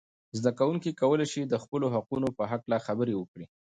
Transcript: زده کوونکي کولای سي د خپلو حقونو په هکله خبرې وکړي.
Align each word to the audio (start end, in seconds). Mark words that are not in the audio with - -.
زده 0.39 0.51
کوونکي 0.59 0.89
کولای 1.01 1.27
سي 1.33 1.41
د 1.47 1.55
خپلو 1.63 1.85
حقونو 1.95 2.27
په 2.37 2.43
هکله 2.51 2.77
خبرې 2.85 3.13
وکړي. 3.17 3.45